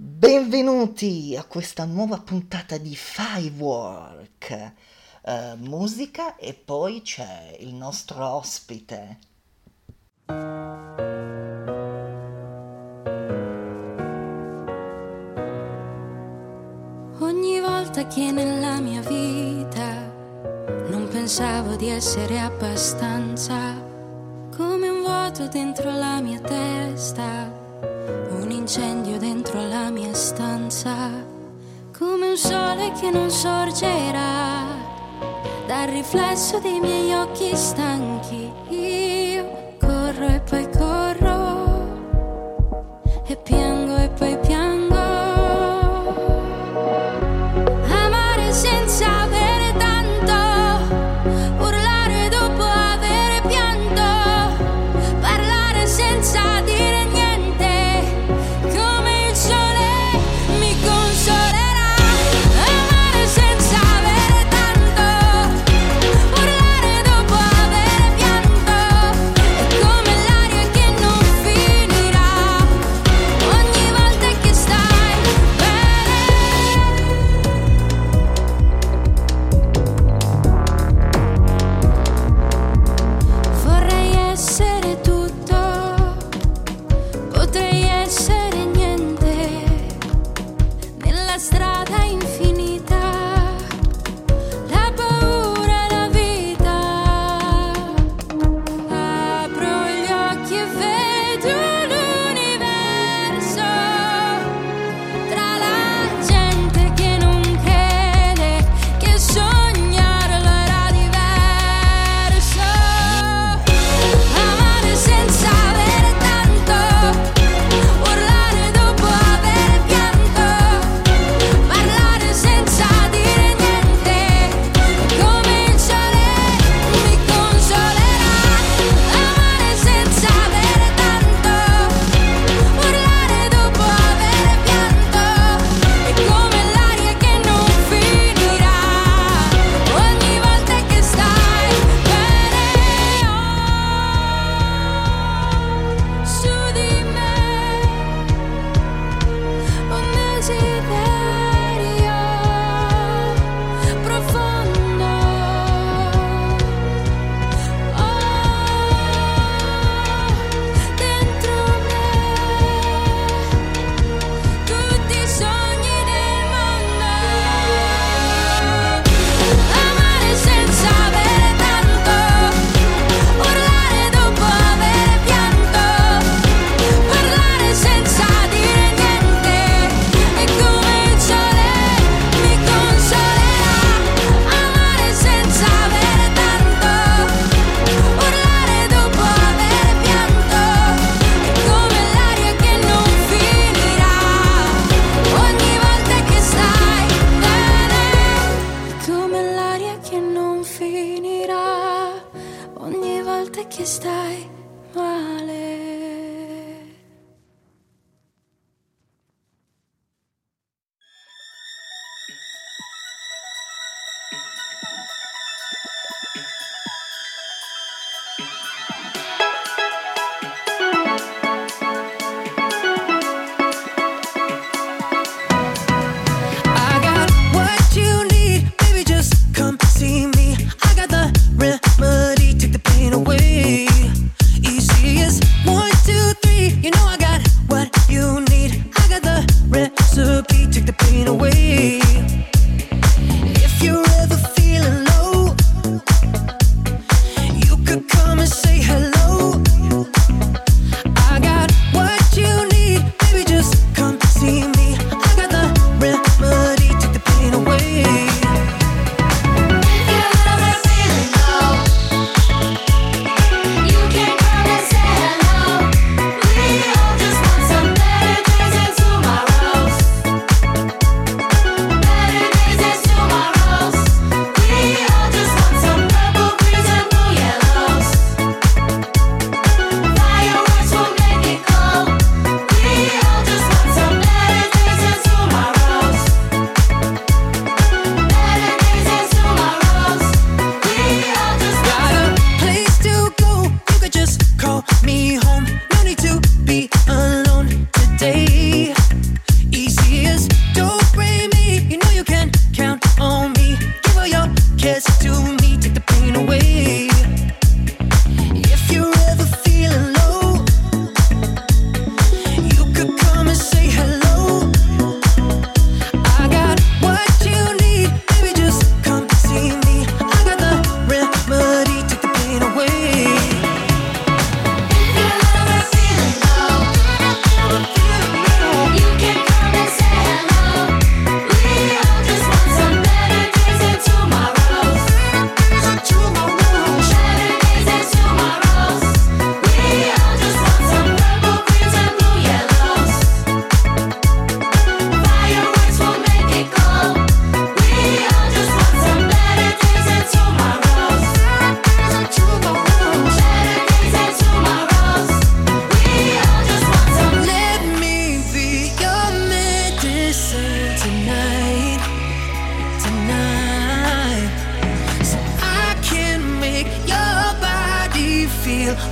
Benvenuti 0.00 1.34
a 1.36 1.42
questa 1.42 1.84
nuova 1.84 2.18
puntata 2.18 2.78
di 2.78 2.94
Firework, 2.94 4.72
eh, 5.24 5.54
musica 5.56 6.36
e 6.36 6.54
poi 6.54 7.02
c'è 7.02 7.56
il 7.58 7.74
nostro 7.74 8.24
ospite. 8.24 9.18
Ogni 17.18 17.58
volta 17.58 18.06
che 18.06 18.30
nella 18.30 18.78
mia 18.78 19.00
vita 19.00 20.12
non 20.90 21.08
pensavo 21.10 21.74
di 21.74 21.88
essere 21.88 22.38
abbastanza, 22.38 23.74
come 24.56 24.88
un 24.90 25.00
vuoto 25.00 25.48
dentro 25.48 25.90
la 25.90 26.20
mia 26.20 26.38
testa 26.38 27.66
un 28.48 28.54
incendio 28.54 29.18
dentro 29.18 29.60
la 29.68 29.90
mia 29.90 30.14
stanza, 30.14 31.10
come 31.96 32.28
un 32.30 32.36
sole 32.36 32.92
che 32.98 33.10
non 33.10 33.30
sorgerà 33.30 34.64
dal 35.66 35.88
riflesso 35.88 36.58
dei 36.58 36.80
miei 36.80 37.12
occhi 37.12 37.54
stanchi. 37.54 39.17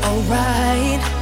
alright. 0.05 1.16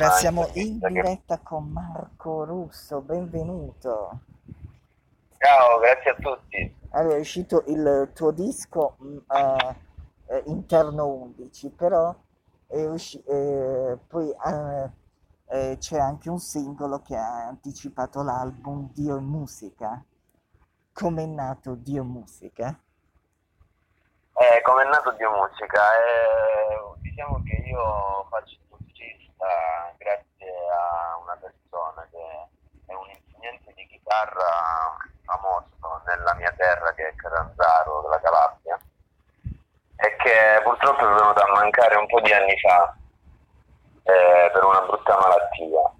Allora 0.00 0.16
siamo 0.16 0.48
in 0.54 0.80
che- 0.80 0.88
diretta 0.88 1.38
con 1.42 1.68
Marco 1.68 2.44
Russo, 2.44 3.02
benvenuto. 3.02 4.20
Ciao, 5.36 5.78
grazie 5.78 6.10
a 6.12 6.14
tutti. 6.14 6.76
Allora 6.92 7.16
è 7.16 7.20
uscito 7.20 7.64
il 7.66 8.10
tuo 8.14 8.30
disco 8.30 8.96
mh, 8.98 9.18
eh, 9.28 9.76
eh, 10.28 10.42
Interno 10.46 11.06
11, 11.06 11.68
però 11.70 12.14
è 12.66 12.82
usci- 12.86 13.22
eh, 13.24 13.98
poi 14.08 14.30
eh, 14.30 14.90
eh, 15.48 15.76
c'è 15.78 15.98
anche 15.98 16.30
un 16.30 16.38
singolo 16.38 17.00
che 17.02 17.16
ha 17.16 17.46
anticipato 17.48 18.22
l'album 18.22 18.90
Dio 18.94 19.18
e 19.18 19.20
Musica. 19.20 20.02
Com'è 20.94 21.26
nato 21.26 21.74
Dio 21.74 22.04
Musica? 22.04 22.74
Eh, 24.32 24.62
come 24.62 24.82
è 24.82 24.88
nato 24.88 25.12
Dio 25.12 25.30
Musica? 25.30 25.78
Eh, 25.78 27.00
diciamo 27.00 27.42
che 27.44 27.56
io 27.66 28.26
faccio 28.30 28.54
il 28.54 28.60
musicista 28.70 29.46
grazie 29.98 30.48
a 30.72 31.16
una 31.22 31.36
persona 31.36 32.06
che 32.10 32.48
è 32.86 32.94
un 32.94 33.08
insegnante 33.08 33.72
di 33.74 33.86
chitarra 33.86 34.96
famoso 35.24 36.02
nella 36.06 36.34
mia 36.34 36.52
terra 36.56 36.92
che 36.94 37.08
è 37.08 37.14
Catanzaro, 37.14 38.00
della 38.02 38.20
Calabria, 38.20 38.78
e 39.96 40.16
che 40.16 40.60
purtroppo 40.62 41.00
è 41.00 41.14
venuto 41.14 41.40
a 41.40 41.52
mancare 41.80 41.96
un 41.96 42.06
po' 42.06 42.20
di 42.20 42.32
anni 42.32 42.56
fa 42.58 42.94
eh, 44.04 44.50
per 44.52 44.64
una 44.64 44.80
brutta 44.82 45.18
malattia. 45.18 45.92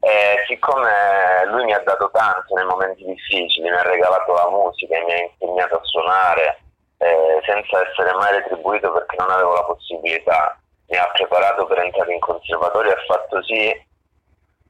E 0.00 0.44
siccome 0.46 1.44
lui 1.46 1.64
mi 1.64 1.72
ha 1.72 1.80
dato 1.80 2.10
tanto 2.12 2.54
nei 2.54 2.64
momenti 2.64 3.04
difficili, 3.04 3.70
mi 3.70 3.76
ha 3.76 3.82
regalato 3.82 4.32
la 4.32 4.48
musica, 4.50 4.98
mi 5.04 5.12
ha 5.12 5.22
insegnato 5.22 5.76
a 5.76 5.84
suonare 5.84 6.60
eh, 6.98 7.40
senza 7.44 7.88
essere 7.88 8.12
mai 8.14 8.32
retribuito 8.32 8.92
perché 8.92 9.16
non 9.18 9.30
avevo 9.30 9.54
la 9.54 9.64
possibilità, 9.64 10.58
mi 10.88 10.96
ha 10.96 11.10
preparato 11.12 11.66
per 11.66 11.78
entrare 11.78 12.12
in 12.12 12.20
conservatorio 12.20 12.90
e 12.90 12.94
ha 12.94 13.04
fatto 13.06 13.42
sì, 13.42 13.86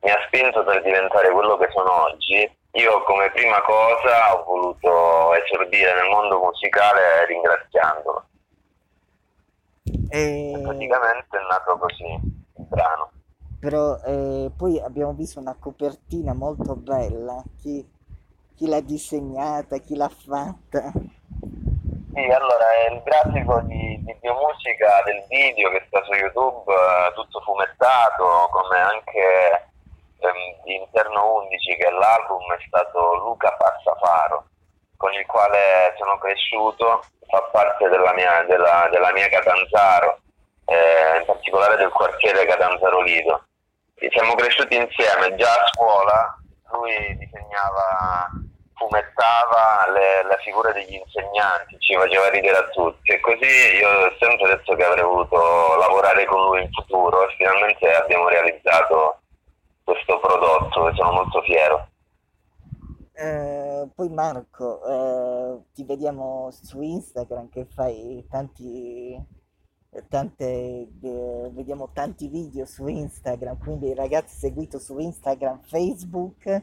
mi 0.01 0.11
ha 0.11 0.23
spinto 0.27 0.65
per 0.65 0.83
diventare 0.83 1.31
quello 1.31 1.57
che 1.57 1.69
sono 1.71 2.05
oggi. 2.05 2.55
Io 2.77 3.03
come 3.05 3.31
prima 3.31 3.61
cosa 3.63 4.35
ho 4.35 4.45
voluto 4.45 5.35
esordire 5.35 5.95
nel 5.95 6.11
mondo 6.11 6.39
musicale 6.39 7.25
ringraziandolo. 7.27 8.25
E- 10.09 10.61
Praticamente 10.63 11.37
è 11.37 11.47
nato 11.49 11.79
così 11.79 12.05
il 12.05 12.65
brano. 12.69 13.11
Però 13.59 13.99
eh, 14.05 14.51
poi 14.57 14.81
abbiamo 14.81 15.13
visto 15.13 15.41
una 15.41 15.57
copertina 15.59 16.35
molto 16.35 16.77
bella. 16.77 17.43
Chi, 17.61 17.85
chi 18.55 18.67
l'ha 18.69 18.81
disegnata, 18.81 19.79
chi 19.79 19.97
l'ha 19.97 20.09
fatta? 20.09 20.93
Sì, 20.93 22.25
allora 22.31 22.71
è 22.87 22.93
il 22.93 23.03
grafico 23.03 23.61
di, 23.63 24.03
di 24.03 24.17
Biomusica 24.21 25.03
del 25.05 25.23
video 25.29 25.71
che 25.71 25.85
sta 25.87 26.03
su 26.05 26.13
YouTube, 26.13 26.73
eh, 26.73 27.13
tutto 27.15 27.41
fumettato, 27.41 28.49
come 28.51 28.79
anche 28.79 29.69
ehm, 30.21 30.63
di 30.65 30.77
Interno 30.77 31.43
11 31.43 31.77
che 31.77 31.87
è 31.87 31.91
l'album 31.91 32.53
è 32.55 32.65
stato 32.67 33.17
Luca 33.17 33.55
Passafaro, 33.59 34.49
con 34.97 35.13
il 35.13 35.27
quale 35.27 35.95
sono 35.99 36.17
cresciuto, 36.19 37.03
fa 37.29 37.41
parte 37.53 37.89
della 37.89 38.13
mia, 38.15 38.45
della, 38.49 38.89
della 38.91 39.13
mia 39.13 39.29
Catanzaro, 39.29 40.21
eh, 40.67 41.19
in 41.19 41.25
particolare 41.27 41.77
del 41.77 41.91
quartiere 41.91 42.47
Catanzaro 42.47 43.01
Lido. 43.01 43.45
E 43.95 44.11
Siamo 44.13 44.35
cresciuti 44.35 44.77
insieme, 44.77 45.35
già 45.37 45.53
a 45.53 45.67
scuola 45.73 46.39
lui 46.73 47.17
disegnava, 47.17 48.31
fumettava 48.75 49.91
le, 49.93 50.25
le 50.29 50.37
figure 50.43 50.73
degli 50.73 50.95
insegnanti, 50.95 51.79
ci 51.79 51.95
faceva 51.95 52.29
ridere 52.29 52.59
a 52.59 52.69
tutti 52.69 53.13
e 53.13 53.21
così 53.21 53.77
io 53.77 53.89
ho 53.89 54.17
sempre 54.19 54.49
detto 54.49 54.75
che 54.75 54.85
avrei 54.85 55.05
voluto 55.05 55.77
lavorare 55.77 56.25
con 56.27 56.45
lui 56.45 56.63
in 56.63 56.73
futuro 56.73 57.27
e 57.29 57.35
finalmente 57.37 57.95
abbiamo 57.95 58.29
realizzato 58.29 59.21
questo 59.85 60.19
prodotto 60.19 60.89
e 60.89 60.95
sono 60.95 61.13
molto 61.13 61.41
fiero. 61.43 61.89
Eh, 63.19 63.89
poi 63.95 64.11
Marco, 64.11 64.85
eh, 64.85 65.63
ti 65.73 65.85
vediamo 65.85 66.51
su 66.51 66.83
Instagram 66.83 67.49
che 67.49 67.65
fai 67.65 68.23
tanti, 68.29 69.19
tante, 70.09 70.45
eh, 71.01 71.51
vediamo 71.51 71.89
tanti 71.95 72.29
video 72.29 72.67
su 72.67 72.87
Instagram, 72.87 73.57
quindi 73.57 73.95
ragazzi 73.95 74.37
seguito 74.37 74.79
su 74.79 74.99
Instagram, 74.99 75.61
Facebook, 75.63 76.63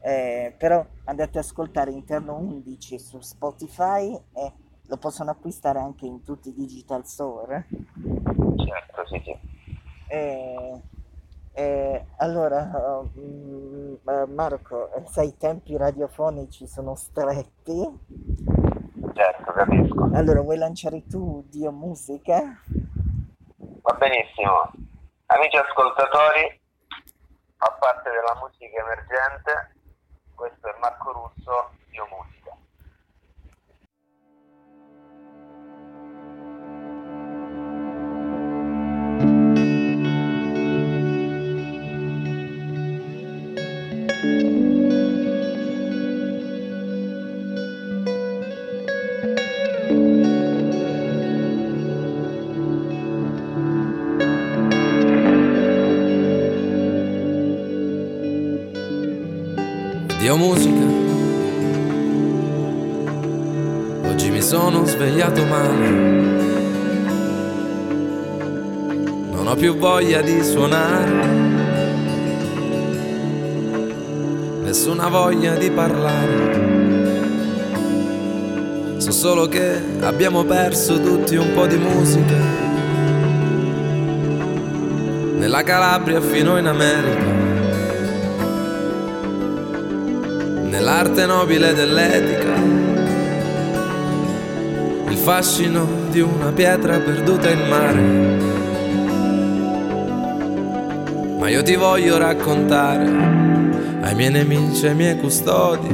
eh, 0.00 0.54
però 0.56 0.86
andate 1.04 1.38
ad 1.38 1.44
ascoltare 1.44 1.90
Interno 1.90 2.36
11 2.38 2.98
su 2.98 3.20
Spotify 3.20 4.18
e 4.32 4.52
lo 4.86 4.96
possono 4.96 5.30
acquistare 5.30 5.78
anche 5.78 6.06
in 6.06 6.22
tutti 6.22 6.48
i 6.48 6.54
digital 6.54 7.04
store. 7.04 7.66
Certo, 7.68 9.06
sì, 9.08 9.20
sì. 9.22 9.36
Eh, 11.58 12.04
allora, 12.18 12.70
eh, 13.16 14.26
Marco, 14.28 14.90
sai, 15.06 15.26
i 15.26 15.36
tempi 15.36 15.76
radiofonici 15.76 16.68
sono 16.68 16.94
stretti. 16.94 17.98
Certo, 19.12 19.52
capisco. 19.52 20.08
Allora, 20.14 20.40
vuoi 20.40 20.56
lanciare 20.56 21.04
tu 21.08 21.42
Dio 21.48 21.72
Musica? 21.72 22.62
Va 23.82 23.92
benissimo. 23.98 24.70
Amici 25.26 25.56
ascoltatori, 25.56 26.60
a 27.56 27.76
parte 27.80 28.08
della 28.08 28.38
musica 28.40 28.80
emergente, 28.80 29.74
questo 30.36 30.68
è 30.68 30.78
Marco 30.78 31.10
Russo, 31.10 31.70
Dio 31.90 32.06
Musica. 32.06 32.37
Dio 60.28 60.36
musica. 60.36 60.84
Oggi 64.10 64.28
mi 64.28 64.42
sono 64.42 64.84
svegliato 64.84 65.42
male. 65.46 65.88
Non 69.30 69.46
ho 69.46 69.54
più 69.54 69.74
voglia 69.78 70.20
di 70.20 70.44
suonare. 70.44 71.10
Nessuna 74.64 75.08
voglia 75.08 75.54
di 75.54 75.70
parlare. 75.70 76.56
So 78.98 79.10
solo 79.10 79.48
che 79.48 79.80
abbiamo 80.00 80.44
perso 80.44 81.00
tutti 81.00 81.36
un 81.36 81.54
po' 81.54 81.66
di 81.66 81.78
musica. 81.78 82.36
Nella 85.38 85.62
Calabria 85.62 86.20
fino 86.20 86.58
in 86.58 86.66
America. 86.66 87.47
Nell'arte 90.78 91.26
nobile 91.26 91.74
dell'etica, 91.74 92.54
il 95.08 95.16
fascino 95.16 95.84
di 96.08 96.20
una 96.20 96.52
pietra 96.52 97.00
perduta 97.00 97.50
in 97.50 97.66
mare. 97.68 98.00
Ma 101.36 101.48
io 101.48 101.64
ti 101.64 101.74
voglio 101.74 102.16
raccontare 102.16 103.10
ai 104.02 104.14
miei 104.14 104.30
nemici, 104.30 104.86
ai 104.86 104.94
miei 104.94 105.18
custodi, 105.18 105.88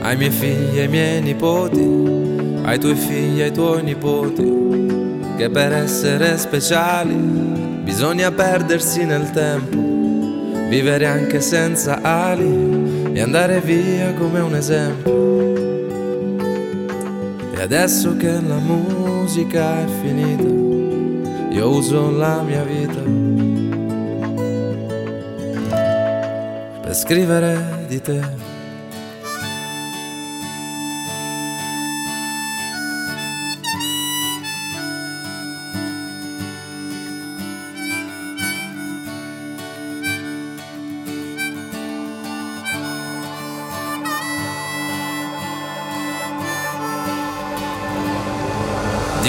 ai 0.00 0.16
miei 0.16 0.30
figli, 0.30 0.80
ai 0.80 0.88
miei 0.88 1.22
nipoti, 1.22 2.62
ai 2.64 2.80
tuoi 2.80 2.96
figli, 2.96 3.42
ai 3.42 3.52
tuoi 3.52 3.84
nipoti, 3.84 5.22
che 5.36 5.48
per 5.50 5.72
essere 5.72 6.36
speciali 6.36 7.14
bisogna 7.14 8.32
perdersi 8.32 9.04
nel 9.04 9.30
tempo, 9.30 9.78
vivere 10.68 11.06
anche 11.06 11.40
senza 11.40 12.00
ali 12.02 13.03
e 13.14 13.20
andare 13.20 13.60
via 13.60 14.12
come 14.14 14.40
un 14.40 14.56
esempio. 14.56 15.54
E 17.54 17.62
adesso 17.62 18.16
che 18.16 18.40
la 18.40 18.58
musica 18.58 19.84
è 19.84 19.86
finita, 20.02 21.54
io 21.54 21.68
uso 21.68 22.10
la 22.10 22.42
mia 22.42 22.64
vita 22.64 23.00
per 26.82 26.94
scrivere 26.94 27.84
di 27.86 28.00
te. 28.00 28.43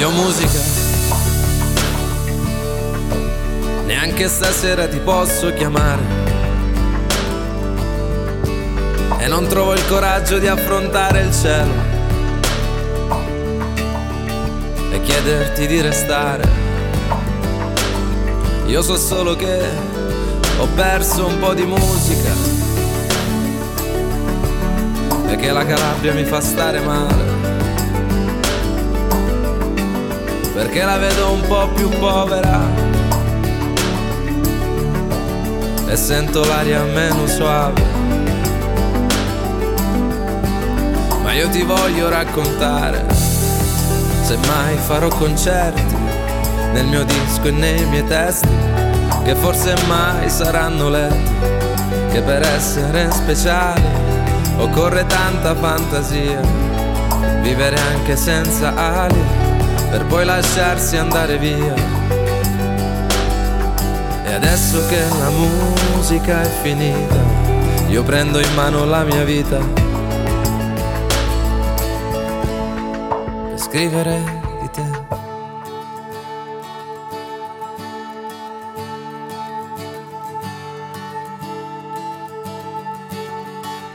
Dio 0.06 0.12
musica. 0.12 0.60
Neanche 3.86 4.28
stasera 4.28 4.88
ti 4.88 5.00
posso 5.00 5.52
chiamare. 5.52 6.04
E 9.18 9.28
non 9.28 9.48
trovo 9.48 9.74
il 9.74 9.84
coraggio 9.88 10.38
di 10.38 10.46
affrontare 10.46 11.22
il 11.22 11.34
cielo. 11.34 11.74
E 14.92 15.02
chiederti 15.02 15.66
di 15.66 15.82
restare. 15.82 16.48
Io 18.68 18.84
so 18.84 18.98
solo 18.98 19.36
che 19.36 19.60
ho 20.60 20.68
perso 20.76 21.26
un 21.26 21.40
po' 21.40 21.56
di 21.56 21.64
musica. 21.64 22.32
E 25.30 25.36
che 25.36 25.52
la 25.52 25.66
Calabria 25.66 26.14
mi 26.14 26.26
fa 26.26 26.42
stare 26.42 26.80
male. 26.82 27.55
Perché 30.56 30.86
la 30.86 30.98
vedo 30.98 31.34
un 31.34 31.42
po' 31.42 31.68
più 31.76 31.90
povera. 31.90 32.62
E 35.86 35.96
sento 35.98 36.46
l'aria 36.46 36.82
meno 36.84 37.28
suave. 37.28 37.84
Ma 41.22 41.34
io 41.34 41.50
ti 41.50 41.62
voglio 41.64 42.08
raccontare, 42.08 43.06
se 44.24 44.38
mai 44.48 44.78
farò 44.78 45.10
concerti 45.10 45.96
nel 46.72 46.86
mio 46.86 47.04
disco 47.04 47.48
e 47.48 47.52
nei 47.52 47.86
miei 47.88 48.06
testi, 48.06 48.48
che 49.26 49.36
forse 49.36 49.76
mai 49.88 50.30
saranno 50.30 50.88
letti, 50.88 51.34
che 52.12 52.22
per 52.22 52.42
essere 52.44 53.12
speciali 53.12 53.84
occorre 54.58 55.06
tanta 55.06 55.54
fantasia, 55.54 56.40
vivere 57.42 57.78
anche 57.94 58.16
senza 58.16 58.74
ali, 58.76 59.45
per 59.90 60.06
poi 60.06 60.26
lasciarsi 60.26 60.98
andare 60.98 61.38
via. 61.38 61.74
Adesso 64.36 64.86
che 64.88 65.00
la 65.18 65.30
musica 65.30 66.42
è 66.42 66.50
finita, 66.62 67.16
io 67.88 68.04
prendo 68.04 68.40
in 68.40 68.54
mano 68.54 68.84
la 68.86 69.04
mia 69.04 69.24
vita. 69.24 69.60
Per 73.50 73.58
scrivere 73.60 74.22
di 74.62 74.70
te. 74.72 74.84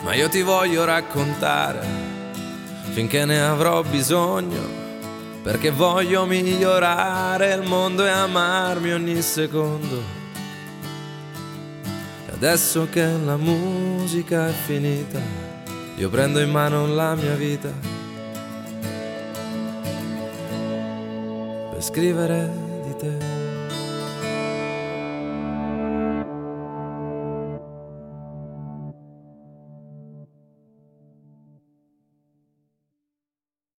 Ma 0.03 0.15
io 0.15 0.29
ti 0.29 0.41
voglio 0.41 0.85
raccontare 0.85 1.87
finché 2.93 3.25
ne 3.25 3.41
avrò 3.41 3.83
bisogno 3.83 4.90
perché 5.43 5.71
voglio 5.71 6.27
migliorare 6.27 7.55
il 7.55 7.63
mondo 7.67 8.05
e 8.05 8.11
amarmi 8.11 8.93
ogni 8.93 9.23
secondo. 9.23 10.19
Adesso 12.33 12.89
che 12.91 13.07
la 13.25 13.37
musica 13.37 14.49
è 14.49 14.53
finita, 14.53 15.21
io 15.97 16.09
prendo 16.09 16.41
in 16.41 16.51
mano 16.51 16.87
la 16.87 17.15
mia 17.15 17.35
vita 17.35 17.71
per 21.71 21.83
scrivere. 21.83 22.70